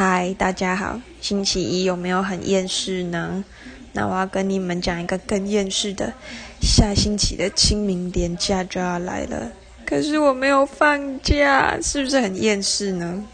[0.00, 3.44] 嗨，大家好，星期一有没有很厌世呢？
[3.94, 6.14] 那我要跟你们讲一个更厌世的。
[6.60, 9.50] 下星期的清明年假就要来了，
[9.84, 13.24] 可是我没有放假，是不是很厌世呢？